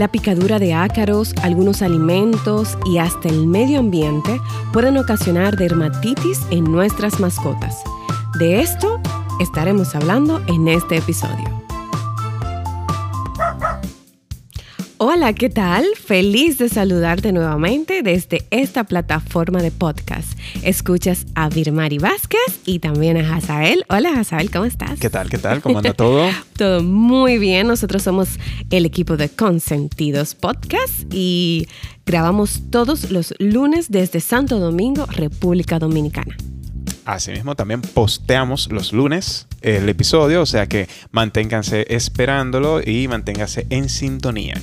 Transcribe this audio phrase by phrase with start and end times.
[0.00, 4.40] La picadura de ácaros, algunos alimentos y hasta el medio ambiente
[4.72, 7.82] pueden ocasionar dermatitis en nuestras mascotas.
[8.38, 8.98] De esto
[9.40, 11.59] estaremos hablando en este episodio.
[15.02, 15.86] Hola, ¿qué tal?
[15.96, 20.38] Feliz de saludarte nuevamente desde esta plataforma de podcast.
[20.62, 23.86] Escuchas a Virmari Vázquez y también a Hazael.
[23.88, 25.00] Hola, Hazael, ¿cómo estás?
[25.00, 25.30] ¿Qué tal?
[25.30, 25.62] ¿Qué tal?
[25.62, 26.28] ¿Cómo anda todo?
[26.54, 27.66] todo muy bien.
[27.66, 28.28] Nosotros somos
[28.68, 31.66] el equipo de Consentidos Podcast y
[32.04, 36.36] grabamos todos los lunes desde Santo Domingo, República Dominicana.
[37.06, 43.88] Asimismo, también posteamos los lunes el episodio, o sea que manténganse esperándolo y manténganse en
[43.88, 44.60] sintonía.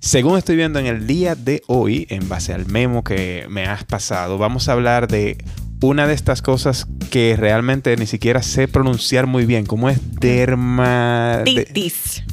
[0.00, 3.84] Según estoy viendo en el día de hoy, en base al memo que me has
[3.84, 5.38] pasado, vamos a hablar de
[5.80, 12.24] una de estas cosas que realmente ni siquiera sé pronunciar muy bien, como es dermatitis.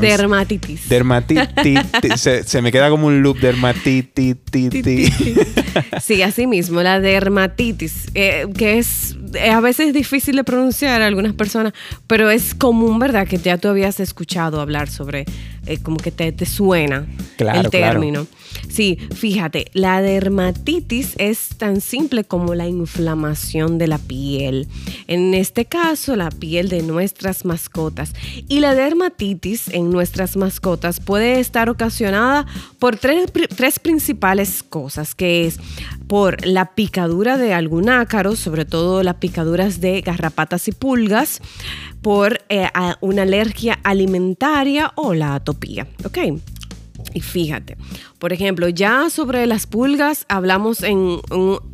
[0.00, 0.88] dermatitis.
[0.88, 2.20] Dermatitis.
[2.46, 4.36] se, me queda como un loop dermatitis.
[6.02, 9.16] sí, así mismo, la dermatitis, eh, que es
[9.50, 11.72] a veces difícil de pronunciar a algunas personas,
[12.06, 13.26] pero es común, ¿verdad?
[13.26, 15.24] Que ya tú habías escuchado hablar sobre
[15.66, 17.06] eh, como que te, te suena
[17.38, 18.26] el término.
[18.68, 24.68] Sí, fíjate, la dermatitis es tan simple como la inflamación de la piel.
[25.06, 28.12] En este caso, la piel de nuestras mascotas.
[28.48, 32.46] Y la dermatitis en nuestras mascotas puede estar ocasionada
[32.78, 35.58] por tres, tres principales cosas, que es
[36.06, 41.40] por la picadura de algún ácaro, sobre todo las picaduras de garrapatas y pulgas,
[42.00, 42.68] por eh,
[43.00, 45.86] una alergia alimentaria o la atopía.
[46.04, 46.18] ¿Ok?
[47.14, 47.76] Y fíjate,
[48.22, 51.18] por ejemplo, ya sobre las pulgas hablamos en,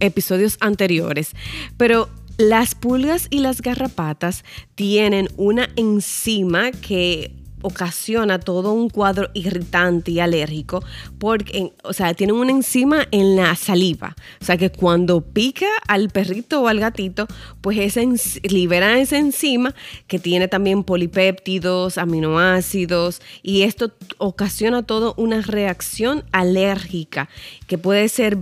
[0.00, 1.32] episodios anteriores,
[1.76, 10.10] pero las pulgas y las garrapatas tienen una enzima que ocasiona todo un cuadro irritante
[10.12, 10.82] y alérgico
[11.18, 14.14] porque, o sea, tienen una enzima en la saliva.
[14.40, 17.26] O sea, que cuando pica al perrito o al gatito,
[17.60, 18.00] pues esa
[18.42, 19.74] libera esa enzima
[20.06, 27.28] que tiene también polipéptidos, aminoácidos y esto ocasiona todo una reacción alérgica
[27.66, 28.38] que puede ser,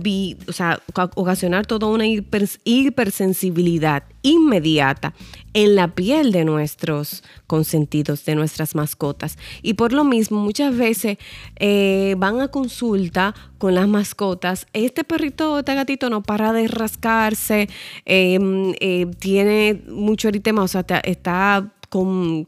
[0.47, 5.13] o sea, ocasionar toda una hipersensibilidad inmediata
[5.57, 9.39] en la piel de nuestros consentidos, de nuestras mascotas.
[9.63, 11.17] Y por lo mismo, muchas veces
[11.55, 14.67] eh, van a consulta con las mascotas.
[14.73, 17.69] Este perrito este gatito no para de rascarse,
[18.05, 22.45] em, eh, tiene mucho eritema, o sea, está con,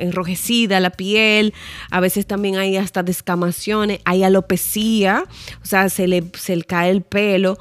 [0.00, 1.54] enrojecida la piel,
[1.92, 5.24] a veces también hay hasta descamaciones, hay alopecia,
[5.62, 7.56] o sea, se le, se le cae el pelo.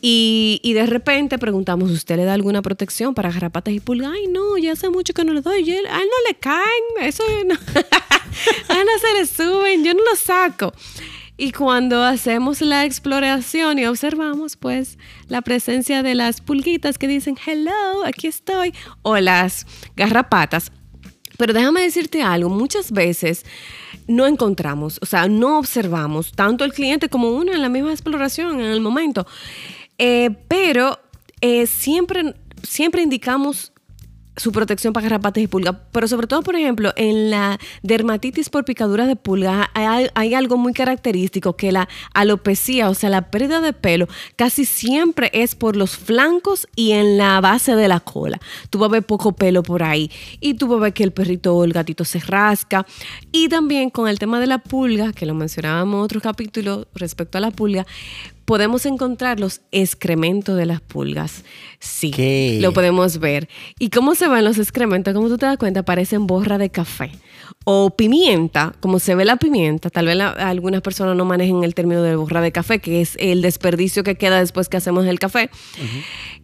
[0.00, 4.12] Y, y, de repente preguntamos, ¿usted le da alguna protección para garrapatas y pulgas?
[4.14, 5.68] Ay, no, ya hace mucho que no le doy.
[5.70, 7.54] a él no le caen, eso no.
[8.68, 10.72] a él no se le suben, yo no lo saco.
[11.40, 14.98] Y cuando hacemos la exploración y observamos, pues,
[15.28, 19.64] la presencia de las pulguitas que dicen, hello, aquí estoy, o las
[19.94, 20.72] garrapatas.
[21.36, 23.44] Pero déjame decirte algo, muchas veces
[24.08, 28.58] no encontramos, o sea, no observamos tanto el cliente como uno en la misma exploración
[28.58, 29.24] en el momento.
[29.98, 30.98] Eh, pero
[31.40, 33.72] eh, siempre, siempre indicamos
[34.38, 38.64] su protección para garrapatas y pulgas, pero sobre todo, por ejemplo, en la dermatitis por
[38.64, 43.72] picaduras de pulga hay, algo muy característico que la alopecia, o sea, la pérdida de
[43.72, 44.06] pelo,
[44.36, 48.38] casi siempre es por los flancos y en la base de la cola.
[48.70, 50.10] Tú vas a ver poco pelo por ahí
[50.40, 52.86] y tú vas a ver que el perrito o el gatito se rasca.
[53.32, 57.38] Y también con el tema de la pulga, que lo mencionábamos en otro capítulo respecto
[57.38, 57.86] a la pulga,
[58.48, 61.44] podemos encontrar los excrementos de las pulgas.
[61.80, 63.46] Sí, lo podemos ver.
[63.78, 65.12] ¿Y cómo se ven los excrementos?
[65.12, 67.12] Como tú te das cuenta, parecen borra de café.
[67.64, 72.02] O pimienta, como se ve la pimienta, tal vez algunas personas no manejen el término
[72.02, 75.50] de borra de café, que es el desperdicio que queda después que hacemos el café.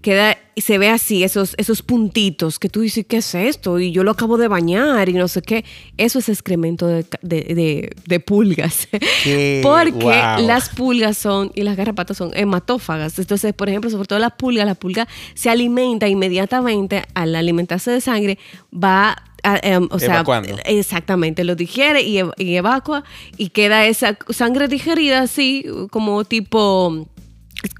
[0.04, 3.80] Queda y se ve así, esos, esos puntitos que tú dices, ¿qué es esto?
[3.80, 5.64] Y yo lo acabo de bañar y no sé qué.
[5.96, 8.86] Eso es excremento de, pulgas.
[9.62, 13.18] Porque las pulgas son, y las garrapatas son hematófagas.
[13.18, 18.02] Entonces, por ejemplo, sobre todo la pulga, la pulga se alimenta inmediatamente al alimentarse de
[18.02, 18.38] sangre,
[18.70, 19.16] va
[19.62, 20.22] em, o sea,
[20.66, 23.04] exactamente, lo digiere y, y, evacua
[23.38, 27.08] y queda esa sangre digerida así como tipo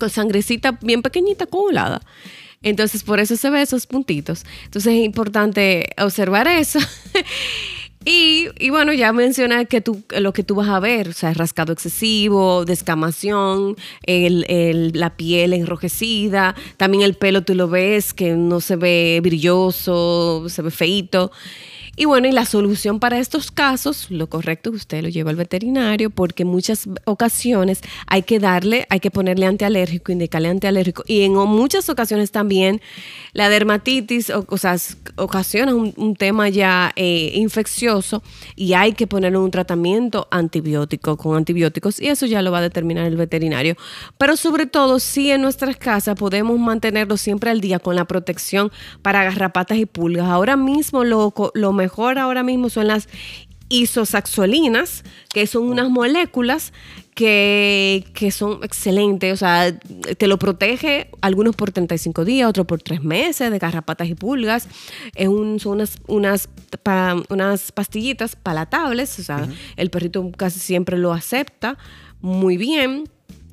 [0.08, 2.00] sangrecita bien pequeñita coagulada.
[2.62, 4.44] Entonces, por eso se ve esos puntitos.
[4.64, 6.78] Entonces, es importante observar eso.
[8.06, 11.74] y, bueno, ya menciona que tú, lo que tú vas a ver, o sea, rascado
[11.74, 13.76] excesivo, descamación,
[14.06, 20.62] la piel enrojecida, también el pelo tú lo ves que no se ve brilloso, se
[20.62, 21.30] ve feito.
[21.96, 25.30] Y bueno, y la solución para estos casos, lo correcto es que usted lo lleva
[25.30, 31.04] al veterinario porque muchas ocasiones hay que darle, hay que ponerle antialérgico, indicarle antialérgico.
[31.06, 32.80] Y en muchas ocasiones también
[33.32, 34.76] la dermatitis o, sea,
[35.16, 38.22] ocasiona un, tema ya eh, infeccioso
[38.54, 42.62] y hay que ponerle un tratamiento antibiótico con antibióticos y eso ya lo va a
[42.62, 43.76] determinar el veterinario.
[44.16, 48.70] Pero sobre todo, si en nuestras casas podemos mantenerlo siempre al día con la protección
[49.02, 50.26] para garrapatas y pulgas.
[50.26, 53.08] Ahora mismo lo, lo mejor ahora mismo son las
[53.68, 56.72] isosaxolinas, que son unas moléculas
[57.14, 59.78] que, son excelentes, o sea,
[60.18, 64.68] te lo protege, algunos por 35 días, otros por 3 meses, de garrapatas y pulgas.
[65.14, 66.48] Es un, son unas, unas,
[67.28, 71.78] unas pastillitas palatables, o sea, el perrito casi siempre lo acepta
[72.20, 73.04] muy bien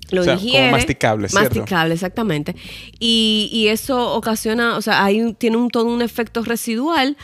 [0.10, 1.56] lo o Como masticable, ¿cierto?
[1.56, 2.56] Masticable, exactamente.
[3.00, 7.16] Y, eso ocasiona, o sea, hay tiene un, todo un efecto residual.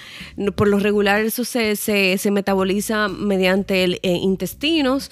[0.55, 5.11] Por lo regular, eso se, se, se metaboliza mediante el eh, intestinos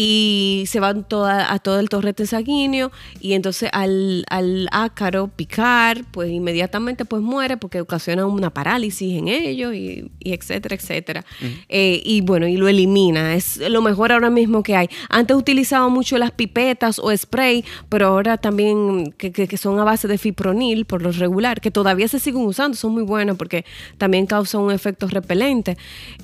[0.00, 4.24] y se van toda, a todo el torrente sanguíneo y entonces al,
[4.70, 11.24] ácaro picar, pues inmediatamente pues muere porque ocasiona una parálisis en ellos y, etcétera, etcétera.
[11.68, 13.34] Eh, y bueno, y lo elimina.
[13.34, 14.88] Es lo mejor ahora mismo que hay.
[15.08, 20.06] Antes utilizaba mucho las pipetas o spray, pero ahora también que, que, son a base
[20.06, 23.64] de fipronil por lo regular, que todavía se siguen usando, son muy buenos porque
[23.96, 25.76] también causan un efecto repelente.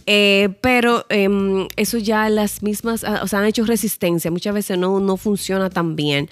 [0.07, 4.79] Eh, pero em, eso ya las mismas, ah, o sea, han hecho resistencia, muchas veces
[4.79, 6.29] no, no funciona tan bien.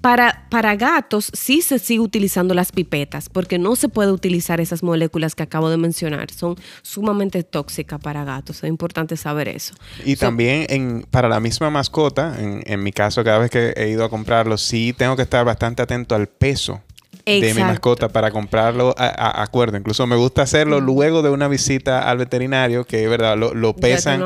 [0.00, 4.82] Para, para gatos sí se sigue utilizando las pipetas, porque no se puede utilizar esas
[4.82, 6.30] moléculas que acabo de mencionar.
[6.30, 8.62] Son sumamente tóxicas para gatos.
[8.62, 9.74] Es importante saber eso.
[10.04, 13.88] Y también en, para la misma mascota, en, en mi caso, cada vez que he
[13.88, 16.82] ido a comprarlo, sí tengo que estar bastante atento al peso
[17.26, 19.76] de mi mascota para comprarlo a, acuerdo.
[19.76, 24.22] Incluso me gusta hacerlo luego de una visita al veterinario, que es verdad, lo, pesan.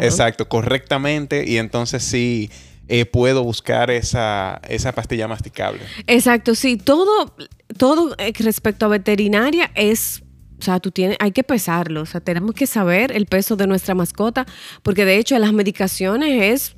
[0.00, 1.44] exacto, correctamente.
[1.46, 2.50] Y entonces sí
[2.88, 5.80] eh, puedo buscar esa, esa pastilla masticable.
[6.06, 6.76] Exacto, sí.
[6.76, 7.34] Todo,
[7.76, 10.22] todo eh, respecto a veterinaria es
[10.60, 13.68] o sea, tú tienes, hay que pesarlo, o sea, tenemos que saber el peso de
[13.68, 14.44] nuestra mascota,
[14.82, 16.76] porque de hecho las medicaciones es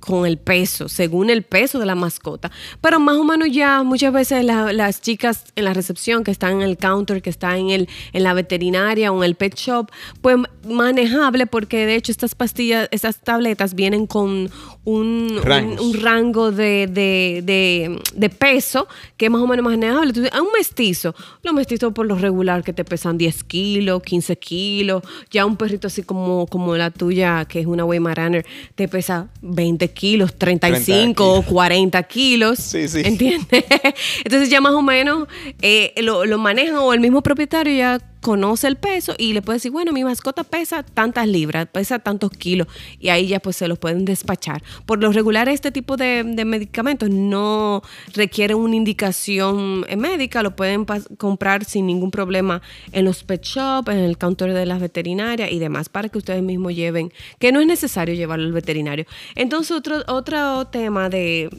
[0.00, 2.50] con el peso, según el peso de la mascota.
[2.80, 6.62] Pero más o menos ya muchas veces las chicas en la recepción que están en
[6.62, 9.90] el counter, que están en, el, en la veterinaria o en el pet shop,
[10.20, 10.38] pues
[10.68, 14.50] manejable porque de hecho estas pastillas, estas tabletas vienen con
[14.84, 15.40] un,
[15.78, 20.08] un, rango de, de, de, peso que es más o menos manejable.
[20.08, 24.38] Entonces, a un mestizo, los mestizos por lo regular que te pesan 10 kilos, 15
[24.38, 29.28] kilos, ya un perrito así como, como la tuya, que es una Weimaraner, te pesa
[29.42, 29.59] 20
[29.94, 32.58] kilos, 35 o 40 kilos.
[32.58, 33.02] Sí, sí.
[33.04, 33.64] ¿Entiendes?
[34.24, 35.28] Entonces ya más o menos
[35.62, 39.56] eh, lo, lo manejan o el mismo propietario ya conoce el peso y le puede
[39.56, 42.68] decir, bueno, mi mascota pesa tantas libras, pesa tantos kilos,
[42.98, 44.62] y ahí ya pues se los pueden despachar.
[44.86, 47.82] Por lo regular, este tipo de, medicamentos no
[48.14, 50.86] requieren una indicación médica, lo pueden
[51.16, 52.62] comprar sin ningún problema
[52.92, 56.42] en los pet shop, en el counter de las veterinarias y demás, para que ustedes
[56.42, 59.06] mismos lleven, que no es necesario llevarlo al veterinario.
[59.34, 61.50] Entonces, otro, otro tema de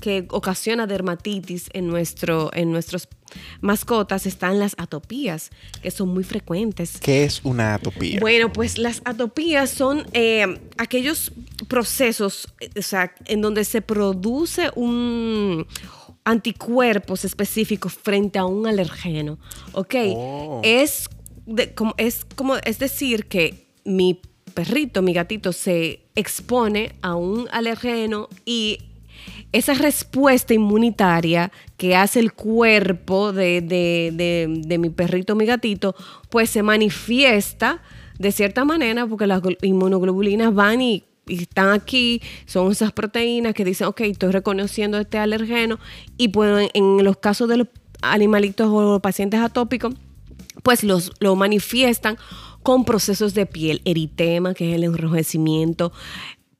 [0.00, 3.08] que ocasiona dermatitis en, nuestro, en nuestros
[3.60, 5.50] mascotas están las atopías,
[5.82, 6.98] que son muy frecuentes.
[7.00, 8.18] ¿Qué es una atopía?
[8.20, 11.32] Bueno, pues las atopías son eh, aquellos
[11.68, 15.66] procesos o sea, en donde se produce un
[16.24, 19.38] anticuerpos específicos frente a un alergeno.
[19.72, 19.94] ¿Ok?
[20.14, 20.60] Oh.
[20.62, 21.08] Es,
[21.74, 24.20] como, es como, es decir, que mi
[24.54, 28.78] perrito, mi gatito, se expone a un alergeno y
[29.52, 35.94] esa respuesta inmunitaria que hace el cuerpo de, mi perrito, mi gatito,
[36.28, 37.82] pues se manifiesta
[38.18, 43.86] de cierta manera porque las inmunoglobulinas van y, están aquí, son esas proteínas que dicen,
[43.86, 45.78] ok, estoy reconociendo este alergeno
[46.16, 47.68] y pues en, los casos de los
[48.02, 49.94] animalitos o los pacientes atópicos,
[50.64, 52.18] pues los, lo manifiestan
[52.64, 55.92] con procesos de piel, eritema, que es el enrojecimiento,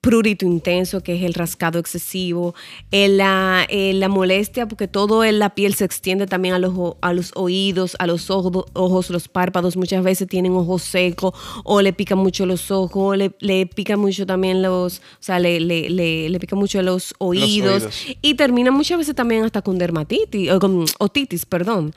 [0.01, 2.55] prurito intenso, que es el rascado excesivo,
[2.91, 7.33] la, la, molestia, porque todo en la piel se extiende también a los, a los
[7.35, 12.19] oídos, a los ojos, ojos, los párpados, muchas veces tienen ojos secos o le pican
[12.19, 16.59] mucho los ojos, le, le pican mucho también los, o sea, le, le, le, pican
[16.59, 17.89] mucho los oídos,
[18.23, 21.95] y termina muchas veces también hasta con dermatitis, o con otitis, perdón.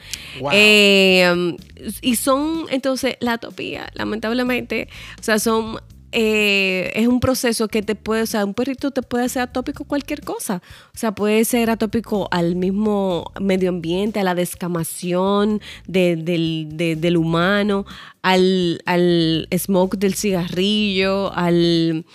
[0.52, 1.56] Eh,
[2.02, 5.80] y son, entonces, la atopía, lamentablemente, o sea, son
[6.14, 9.84] eh, es un proceso que te puede, o sea, un perrito te puede hacer atópico
[9.84, 10.62] cualquier cosa.
[10.94, 17.86] O sea, puede ser atópico al mismo medio ambiente, a la descamación del, del, humano,
[18.22, 22.06] al, al smoke del cigarrillo, al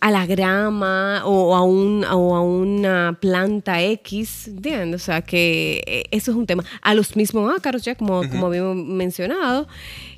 [0.00, 5.02] a la grama o a, un, o a una planta X, ¿entiendes?
[5.02, 6.64] O sea, que eh, eso es un tema.
[6.82, 9.68] A los mismos ácaros, ya como, como habíamos mencionado,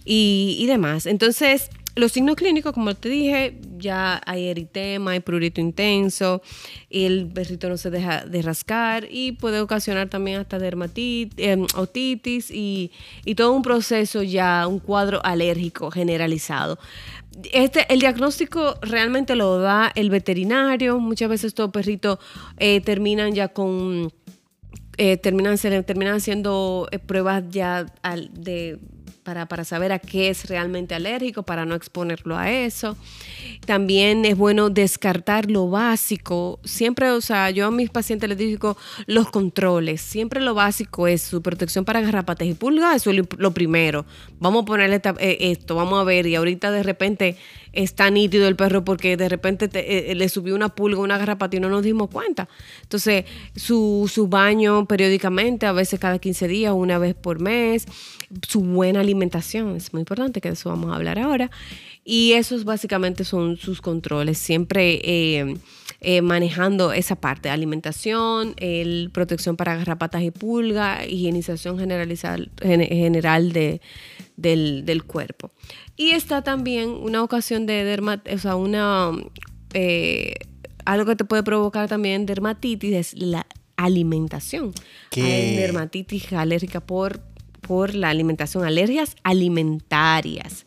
[0.04, 1.04] y, y demás.
[1.04, 6.42] Entonces, los signos clínicos, como te dije, ya hay eritema, hay prurito intenso,
[6.90, 12.50] el perrito no se deja de rascar y puede ocasionar también hasta dermatitis, em, otitis
[12.50, 12.90] y,
[13.24, 16.78] y, todo un proceso ya, un cuadro alérgico generalizado.
[17.52, 20.98] Este, el diagnóstico realmente lo da el veterinario.
[21.00, 22.18] Muchas veces estos perritos
[22.58, 24.12] eh, terminan ya con.
[24.96, 27.86] Eh, terminan, se, terminan haciendo eh, pruebas ya
[28.32, 28.78] de
[29.24, 32.96] para, para, saber a qué es realmente alérgico, para no exponerlo a eso.
[33.66, 36.60] También es bueno descartar lo básico.
[36.64, 38.76] Siempre, o sea, yo a mis pacientes les digo
[39.06, 40.00] los controles.
[40.00, 44.04] Siempre lo básico es su protección para garrapatas y pulgas, eso es lo primero.
[44.38, 47.36] Vamos a ponerle eh, esto, vamos a ver, y ahorita de repente
[47.74, 51.56] está nítido el perro porque de repente eh, eh, le subió una pulga, una garrapata
[51.56, 52.48] y no nos dimos cuenta.
[52.82, 53.24] Entonces,
[53.56, 57.86] su, su baño periódicamente, a veces cada 15 días, una vez por mes,
[58.46, 61.50] su buena alimentación, es muy importante, que de eso vamos a hablar ahora.
[62.04, 69.76] Y esos básicamente son sus controles, siempre eh, manejando esa parte, alimentación, el, protección para
[69.76, 73.80] garrapatas y pulga, higienización generalizada, general de,
[74.36, 75.50] del, del cuerpo.
[75.96, 79.12] Y está también una ocasión de dermatitis, o sea, una,
[79.72, 80.34] eh,
[80.84, 84.72] algo que te puede provocar también dermatitis es la alimentación.
[85.16, 87.20] Hay dermatitis alérgica por,
[87.66, 90.64] por la alimentación, alergias alimentarias.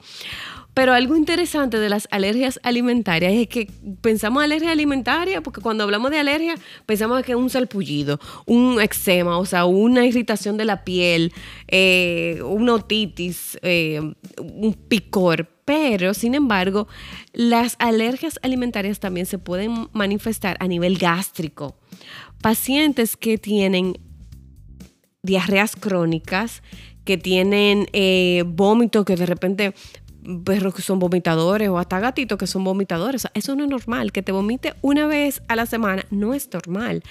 [0.78, 3.68] Pero algo interesante de las alergias alimentarias es que
[4.02, 6.54] pensamos alergia alimentaria porque cuando hablamos de alergia
[6.86, 11.34] pensamos que es un salpullido, un eczema, o sea, una irritación de la piel,
[11.68, 14.00] eh, una otitis, eh,
[14.40, 15.50] un picor.
[15.66, 16.88] Pero, sin embargo,
[17.34, 21.76] las alergias alimentarias también se pueden manifestar a nivel gástrico.
[22.40, 23.98] Pacientes que tienen
[25.28, 26.64] diarreas crónicas,
[27.06, 29.74] que tienen eh, vómito, que de repente
[30.44, 33.28] perros que son vomitadores o hasta gatitos que son vomitadores.
[33.34, 34.12] eso no es normal.
[34.12, 37.04] Que te vomite una vez a la semana no es normal.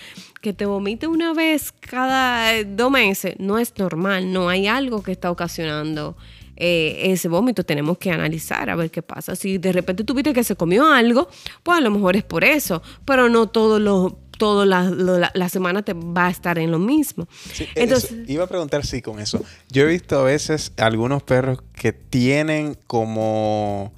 [0.43, 4.33] Que te vomite una vez cada dos meses no es normal.
[4.33, 6.17] No hay algo que está ocasionando
[6.57, 7.65] eh, ese vómito.
[7.65, 9.35] Tenemos que analizar a ver qué pasa.
[9.35, 11.29] Si de repente tuviste que se comió algo,
[11.63, 12.83] pues a lo mejor es por eso.
[13.05, 17.29] Pero no todos los toda la, semana te va a estar en lo mismo.
[17.75, 19.45] Entonces, iba a preguntar sí con eso.
[19.71, 23.93] Yo he visto a veces algunos perros que tienen como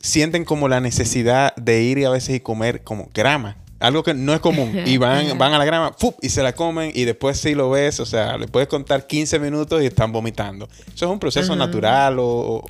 [0.00, 3.56] sienten como la necesidad de ir y a veces y comer como grama.
[3.80, 4.82] Algo que no es común.
[4.86, 8.00] Y van, van a la grama y se la comen y después sí lo ves,
[8.00, 10.68] o sea, le puedes contar 15 minutos y están vomitando.
[10.94, 12.64] ¿Eso es un proceso natural o,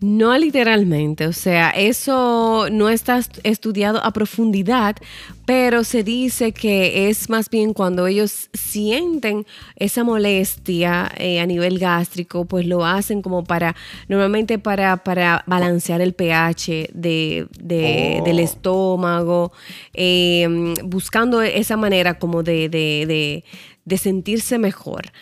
[0.00, 4.96] no literalmente, o sea, eso no está estudiado a profundidad,
[5.44, 11.78] pero se dice que es más bien cuando ellos sienten esa molestia eh, a nivel
[11.78, 13.74] gástrico, pues lo hacen como para,
[14.08, 18.42] normalmente para, para balancear el pH de, del oh.
[18.42, 19.52] estómago,
[19.94, 23.44] em, buscando esa manera como de, de
[23.88, 25.12] de sentirse mejor.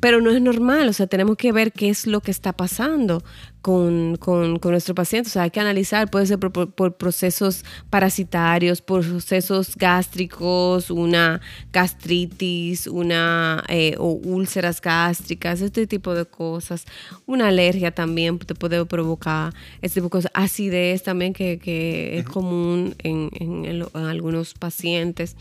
[0.00, 3.22] Pero no es normal, o sea, tenemos que ver qué es lo que está pasando
[3.62, 5.28] con, con, nuestro paciente.
[5.28, 11.40] O sea, hay que analizar, puede ser por, procesos parasitarios, por procesos gástricos, una
[11.72, 16.84] gastritis, una eh, o úlceras gástricas, este tipo de cosas.
[17.26, 20.32] Una alergia también te puede provocar este tipo de cosas.
[20.34, 25.36] Acidez también que, que es común en, en, en algunos pacientes.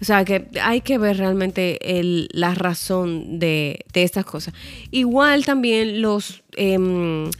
[0.00, 1.78] O sea, que hay que ver realmente
[2.32, 4.54] la razón de, estas cosas.
[4.90, 7.30] Igual también los, em,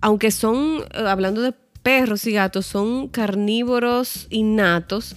[0.00, 5.16] aunque son, eh, hablando de perros y gatos, son carnívoros innatos,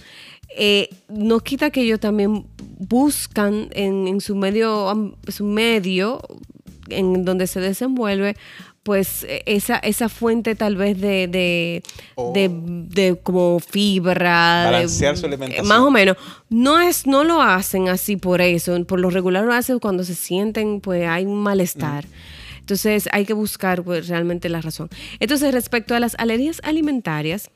[0.56, 2.46] eh, no quita que ellos también
[2.78, 6.20] buscan en, su medio, su medio
[6.92, 8.36] en donde se desenvuelve
[8.82, 11.82] pues e, esa, esa fuente tal vez de, de,
[12.16, 12.32] oh.
[12.34, 14.64] de, como fibra.
[14.64, 15.66] Balancear su alimentación.
[15.66, 16.16] Más o menos.
[16.48, 18.82] No, es, no lo hacen así por eso.
[18.84, 22.04] Por lo regular lo hacen cuando se sienten, pues hay un malestar.
[22.58, 24.88] Entonces hay que buscar pues, realmente la razón.
[25.20, 27.50] Entonces respecto a las alergias alimentarias,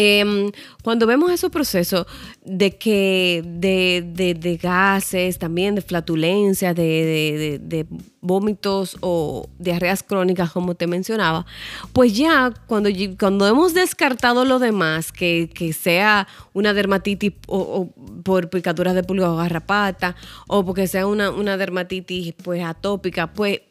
[0.00, 0.52] Em,
[0.84, 2.06] cuando vemos esos procesos
[2.44, 7.84] de que de, gases, también de flatulencia, de,
[8.20, 11.46] vómitos o diarreas crónicas, como te mencionaba,
[11.92, 17.88] pues ya cuando, cuando hemos descartado lo demás, que, sea una dermatitis o,
[18.22, 20.14] por picaduras de pulga o garrapata,
[20.46, 23.62] o porque sea una, una dermatitis pues atópica, pues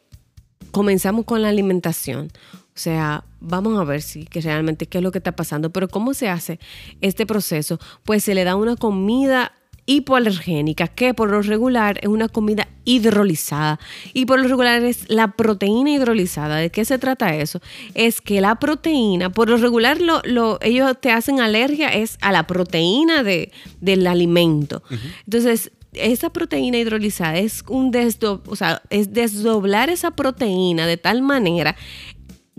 [0.72, 2.30] comenzamos con la alimentación.
[2.78, 5.70] O sea, vamos a ver si que realmente qué es lo que está pasando.
[5.70, 6.60] Pero ¿cómo se hace
[7.00, 7.80] este proceso?
[8.04, 9.50] Pues se le da una comida
[9.86, 13.80] hipoalergénica, que por lo regular es una comida hidrolizada.
[14.12, 16.58] Y por lo regular es la proteína hidrolizada.
[16.58, 17.60] ¿De qué se trata eso?
[17.94, 22.46] Es que la proteína, por lo regular lo, ellos te hacen alergia es a la
[22.46, 24.84] proteína de, del alimento.
[25.24, 31.22] Entonces, esa proteína hidrolizada es un desdo, o sea, es desdoblar esa proteína de tal
[31.22, 31.74] manera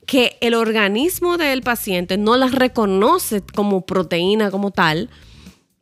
[0.10, 5.12] que el organismo del paciente no las reconoce como proteína como tal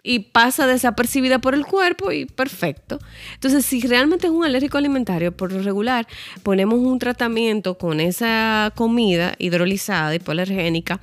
[0.03, 2.99] y pasa desapercibida por el cuerpo y perfecto.
[3.35, 6.07] Entonces, si realmente es un alérgico alimentario, por lo regular,
[6.43, 10.99] ponemos un tratamiento con esa comida hidrolizada, hipoalergénica,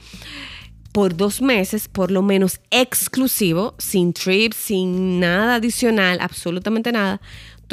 [0.93, 7.23] por dos meses, por lo menos exclusivo, sin trips, sin nada adicional, absolutamente nada,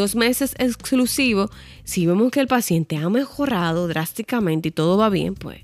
[0.01, 1.50] dos meses exclusivo,
[1.84, 5.62] si vemos que el paciente ha mejorado drásticamente y todo va bien, pues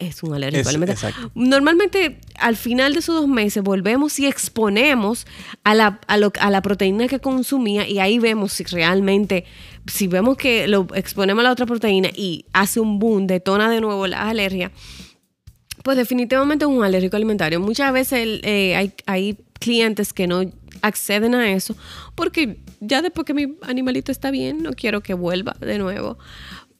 [0.00, 0.70] es un alérgico
[1.34, 5.26] Normalmente al final de esos dos meses volvemos y exponemos
[5.62, 9.44] a la, a, a la proteína que consumía y ahí vemos si realmente,
[9.86, 13.80] si vemos que lo exponemos a la otra proteína y hace un boom, detona de
[13.80, 14.72] nuevo la alergia,
[15.82, 17.60] pues definitivamente es un alérgico alimentario.
[17.60, 20.42] Muchas veces eh, hay, hay clientes que no
[20.82, 21.76] acceden a eso
[22.14, 26.18] porque ya después que mi animalito está bien, no quiero que vuelva de nuevo.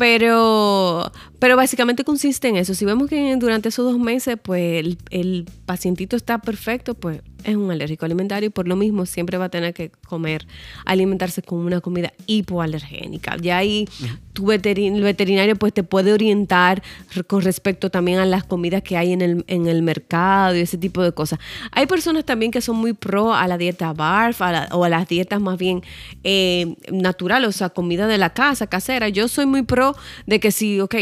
[0.01, 2.73] Pero, pero básicamente consiste en eso.
[2.73, 7.57] Si vemos que durante esos dos meses, pues el, el pacientito está perfecto, pues es
[7.57, 10.47] un alérgico alimentario y por lo mismo siempre va a tener que comer,
[10.85, 13.37] alimentarse con una comida hipoalergénica.
[13.37, 13.87] Ya ahí
[14.33, 16.83] tu veterinario pues te puede orientar
[17.27, 20.79] con respecto también a las comidas que hay en el, en el mercado y ese
[20.79, 21.39] tipo de cosas.
[21.73, 24.41] Hay personas también que son muy pro a la dieta BARF
[24.73, 25.83] o a las dietas más bien
[26.25, 29.09] eh, naturales, o sea, comida de la casa, casera.
[29.09, 29.90] Yo soy muy pro
[30.27, 30.95] de que si, ok,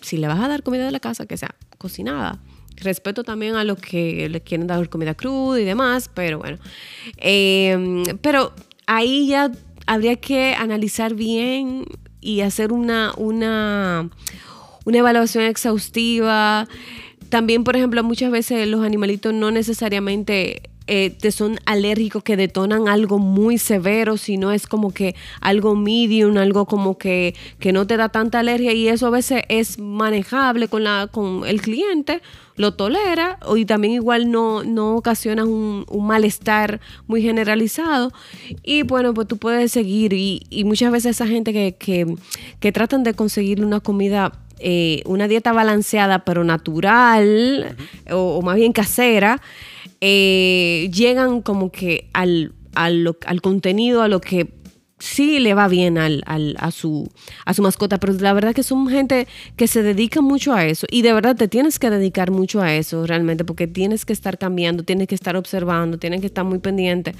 [0.00, 2.40] si le vas a dar comida de la casa, que sea cocinada
[2.76, 6.58] Respeto también a los que le quieren dar comida cruda y demás, pero bueno.
[7.18, 8.52] Em, pero
[8.86, 9.52] ahí ya
[9.86, 11.84] habría que analizar bien
[12.20, 14.10] y hacer una, una,
[14.84, 16.66] una evaluación exhaustiva.
[17.28, 22.88] También, por ejemplo, muchas veces los animalitos no necesariamente eh, te son alérgicos que detonan
[22.88, 27.96] algo muy severo, sino es como que algo medium, algo como que, que no te
[27.96, 32.20] da tanta alergia y eso a veces es manejable con, la, con el cliente
[32.56, 38.12] lo tolera y también igual no, no ocasiona un, malestar muy generalizado.
[38.62, 41.74] Y bueno, pues tú puedes seguir y, muchas veces esa gente que,
[42.60, 47.76] que, tratan de conseguir una comida eh, una dieta balanceada pero natural
[48.10, 49.40] o, más bien casera,
[50.00, 54.52] eh, llegan como que al, al, al, contenido, a lo que
[54.98, 57.08] sí le va bien al, al, a, su,
[57.44, 59.26] a su mascota, pero la verdad que son gente
[59.56, 62.74] que se dedica mucho a eso y de verdad te tienes que dedicar mucho a
[62.74, 66.58] eso realmente porque tienes que estar cambiando, tienes que estar observando, tienes que estar muy
[66.58, 67.14] pendiente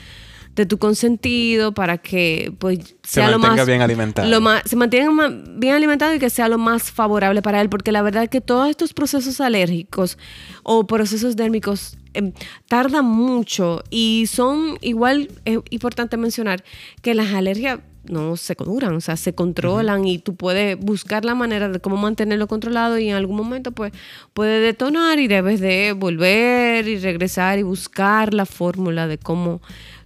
[0.54, 4.28] de tu consentido para que pues sea lo más bien alimentado.
[4.28, 5.10] Lo más, se mantenga
[5.56, 8.40] bien alimentado y que sea lo más favorable para él, porque la verdad es que
[8.40, 10.16] todos estos procesos alérgicos
[10.62, 12.32] o procesos dérmicos em,
[12.68, 16.64] tardan mucho y son igual es importante mencionar
[17.02, 21.34] que las alergias no se duran, o sea, se controlan y tú puedes buscar la
[21.34, 23.92] manera de cómo mantenerlo controlado y en algún momento pues
[24.32, 29.60] puede detonar y debes de volver y regresar y buscar la fórmula de cómo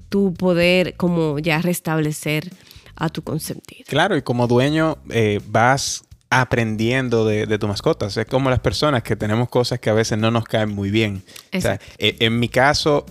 [0.08, 2.50] tu poder como ya restablecer
[2.96, 3.84] a tu consentido.
[3.86, 8.06] Claro, y como dueño eh, vas aprendiendo de, tu mascota.
[8.06, 11.22] es como las personas que tenemos cosas que a veces no nos caen muy bien.
[11.54, 13.06] O sea, eh, en mi caso,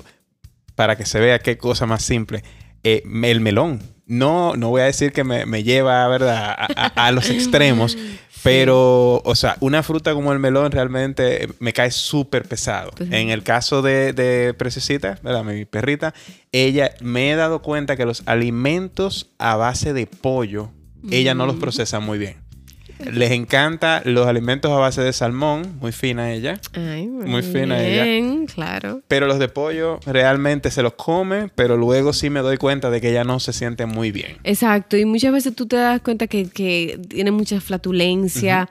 [0.76, 2.44] para que se vea qué cosa más simple,
[2.84, 3.82] eh, el melón.
[4.06, 6.56] No, no voy a decir que me, lleva, ¿verdad?
[6.96, 7.98] a los extremos,
[8.44, 12.92] pero, o sea, una fruta como el melón realmente me cae súper pesado.
[12.96, 15.44] Pues en el caso de, de Precesita, ¿verdad?
[15.44, 16.14] Mi perrita,
[16.54, 20.72] ella me he dado cuenta que los alimentos a base de pollo,
[21.12, 22.47] ella no los procesa muy bien.
[23.00, 26.60] Les encanta los alimentos a base de salmón, muy fina ella.
[26.74, 28.46] Ay, muy, fina ella.
[28.54, 29.02] claro.
[29.08, 33.00] Pero los de pollo realmente se los come, pero luego sí me doy cuenta de
[33.02, 34.38] que ella no se siente muy bien.
[34.44, 36.46] Exacto, y muchas veces tú te das cuenta que,
[37.08, 38.70] tiene mucha flatulencia,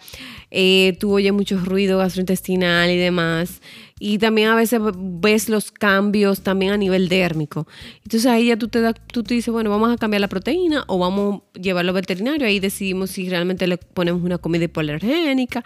[0.50, 3.60] eh, tú oyes mucho ruido gastrointestinal y demás.
[3.98, 7.66] Y también a veces ves los cambios también a nivel dérmico.
[8.02, 10.84] Entonces ahí ya tú te, da, tú te dices, bueno, vamos a cambiar la proteína
[10.86, 12.46] o vamos a llevarlo al veterinario.
[12.46, 15.64] Ahí decidimos si realmente le ponemos una comida hipoalergénica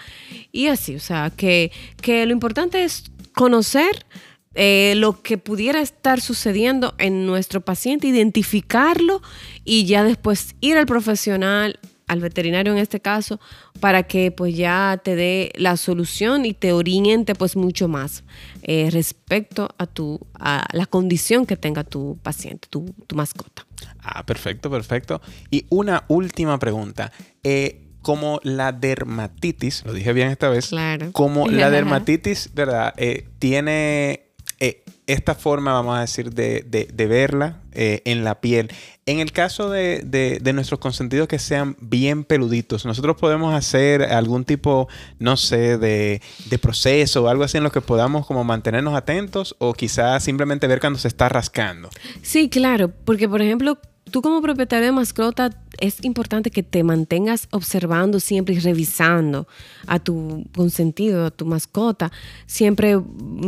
[0.52, 0.94] y así.
[0.94, 4.06] O sea, que, que lo importante es conocer
[4.54, 9.22] eh, lo que pudiera estar sucediendo en nuestro paciente, identificarlo
[9.64, 11.78] y ya después ir al profesional,
[12.10, 13.38] al veterinario en este caso,
[13.78, 18.24] para que pues ya te dé la solución y te oriente pues mucho más
[18.62, 23.64] eh, respecto a, tu, a la condición que tenga tu paciente, tu, mascota.
[24.00, 25.22] Ah, perfecto, perfecto.
[25.52, 27.12] Y una última pregunta.
[27.44, 31.12] Eh, como la dermatitis, lo dije bien esta vez, claro.
[31.12, 32.94] como la dermatitis, ¿verdad?
[33.38, 38.70] tiene eh, esta forma, vamos a decir, de, verla eh, en la piel.
[39.06, 44.88] En el caso de, nuestros consentidos que sean bien peluditos, nosotros podemos hacer algún tipo,
[45.18, 49.56] no sé, de, de proceso o algo así en lo que podamos como mantenernos atentos
[49.58, 51.90] o quizás simplemente ver cuando se está rascando.
[52.22, 53.78] Sí, claro, porque por ejemplo,
[54.10, 59.46] tú como propietario de mascota es importante que te mantengas observando siempre y revisando
[59.87, 62.11] a tu consentido, a tu mascota,
[62.46, 63.00] siempre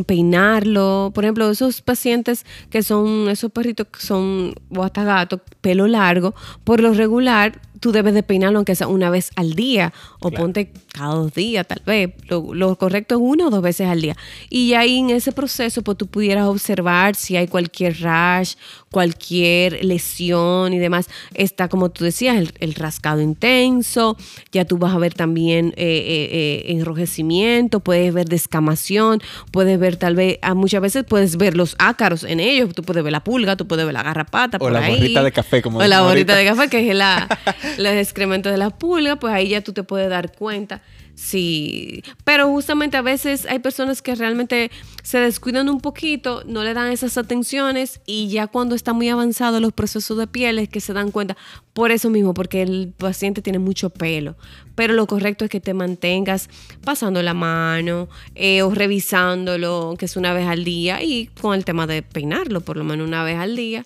[0.06, 1.10] peinarlo.
[1.14, 6.34] Por ejemplo, esos pacientes que son, esos perritos que son, o hasta gatos, pelo largo,
[6.64, 10.72] por lo regular tú debes de peinarlo aunque sea una vez al día o ponte
[10.92, 12.14] cada dos días tal vez.
[12.28, 14.16] Lo, correcto es una o dos veces al día.
[14.48, 18.54] Y ahí en ese proceso pues tú pudieras observar si hay cualquier rash,
[18.90, 21.08] cualquier lesión y demás.
[21.34, 24.16] Está como tú decías, el, rascado intenso,
[24.52, 29.20] ya tú vas a ver también eh, eh, eh, enrojecimiento, puedes ver descamación,
[29.50, 33.02] puedes ver tal vez, ah, muchas veces puedes ver los ácaros en ellos, tú puedes
[33.02, 34.58] ver la pulga, tú puedes ver la garrapata.
[34.60, 37.28] O la borrita de café, como O la borrita de café, que es la,
[37.78, 40.82] los excrementos de la pulga, pues ahí ya tú te puedes dar cuenta.
[41.14, 44.70] Sí, pero justamente a veces hay personas que realmente
[45.02, 49.60] se descuidan un poquito, no le dan esas atenciones y ya cuando está muy avanzado
[49.60, 51.36] los procesos de piel es que se dan cuenta
[51.74, 54.36] por eso mismo, porque el paciente tiene mucho pelo.
[54.74, 56.48] Pero lo correcto es que te mantengas
[56.82, 61.64] pasando la mano eh, o revisándolo, que es una vez al día y con el
[61.64, 63.84] tema de peinarlo por lo menos una vez al día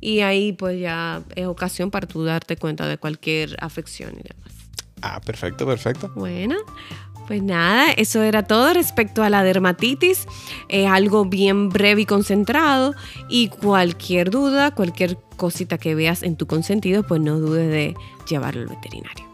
[0.00, 4.57] y ahí pues ya es ocasión para tú darte cuenta de cualquier afección y demás.
[5.02, 6.10] Ah, perfecto, perfecto.
[6.14, 6.56] Bueno,
[7.26, 10.26] pues nada, eso era todo respecto a la dermatitis.
[10.68, 12.94] Es algo bien breve y concentrado.
[13.28, 17.94] Y cualquier duda, cualquier cosita que veas en tu consentido, pues no dudes de
[18.28, 19.26] llevarlo al veterinario.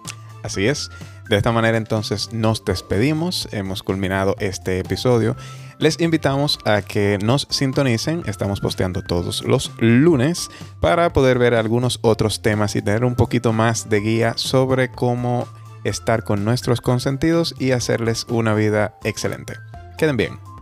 [0.42, 0.90] Así es.
[1.29, 3.48] De esta manera entonces nos despedimos.
[3.53, 5.37] Hemos culminado este episodio.
[5.79, 8.23] Les invitamos a que nos sintonicen.
[8.27, 13.53] Estamos posteando todos los lunes para poder ver algunos otros temas y tener un poquito
[13.53, 15.49] más de guía sobre cómo
[15.85, 19.55] estar con nuestros consentidos y hacerles una vida excelente.
[19.99, 20.54] Queden bien.